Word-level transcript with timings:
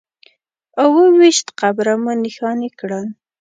اووه 0.81 1.05
ویشت 1.19 1.47
قبره 1.59 1.93
مو 2.03 2.13
نښانې 2.23 2.69
کړل. 2.79 3.05